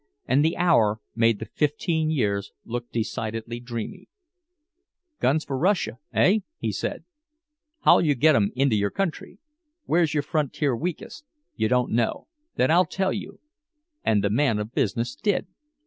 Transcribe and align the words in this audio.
And 0.25 0.43
the 0.43 0.57
hour 0.57 0.99
made 1.15 1.37
the 1.37 1.45
fifteen 1.45 2.09
years 2.09 2.53
look 2.65 2.89
decidedly 2.91 3.59
dreamy. 3.59 4.09
"Guns 5.19 5.45
for 5.45 5.55
Russia, 5.55 5.99
eh?" 6.11 6.39
he 6.57 6.71
said. 6.71 7.03
"How'll 7.81 8.01
you 8.01 8.15
get 8.15 8.35
'em 8.35 8.49
into 8.55 8.75
your 8.75 8.89
country? 8.89 9.37
Where's 9.85 10.15
your 10.15 10.23
frontier 10.23 10.75
weakest? 10.75 11.23
You 11.55 11.67
don't 11.67 11.91
know? 11.91 12.25
Then 12.55 12.71
I'll 12.71 12.87
tell 12.87 13.13
you." 13.13 13.41
And 14.03 14.23
the 14.23 14.31
man 14.31 14.57
of 14.57 14.73
business 14.73 15.13
did. 15.13 15.45